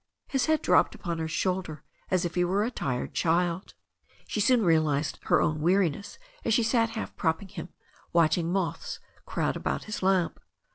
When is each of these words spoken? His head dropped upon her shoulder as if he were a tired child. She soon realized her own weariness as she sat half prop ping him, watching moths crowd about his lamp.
His 0.25 0.47
head 0.47 0.63
dropped 0.63 0.95
upon 0.95 1.19
her 1.19 1.27
shoulder 1.27 1.83
as 2.09 2.25
if 2.25 2.33
he 2.33 2.43
were 2.43 2.63
a 2.63 2.71
tired 2.71 3.13
child. 3.13 3.75
She 4.25 4.39
soon 4.39 4.63
realized 4.65 5.19
her 5.25 5.39
own 5.43 5.61
weariness 5.61 6.17
as 6.43 6.55
she 6.55 6.63
sat 6.63 6.89
half 6.97 7.15
prop 7.15 7.37
ping 7.37 7.49
him, 7.49 7.69
watching 8.11 8.51
moths 8.51 8.99
crowd 9.27 9.55
about 9.55 9.83
his 9.83 10.01
lamp. 10.01 10.39